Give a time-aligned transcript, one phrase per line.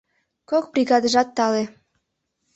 [0.49, 1.63] Кок бригадыжат тале.